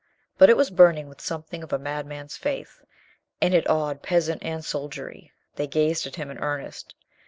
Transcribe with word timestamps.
But 0.39 0.49
it 0.49 0.57
was 0.57 0.71
burning 0.71 1.09
with 1.09 1.21
something 1.21 1.61
of 1.61 1.71
a 1.71 1.77
madman's 1.77 2.35
faith, 2.35 2.81
and 3.39 3.53
it 3.53 3.69
awed 3.69 4.01
peasant 4.01 4.41
and 4.43 4.65
soldiery. 4.65 5.31
They 5.57 5.67
gazed 5.67 6.07
at 6.07 6.15
him 6.15 6.31
in 6.31 6.39
earnest. 6.39 6.95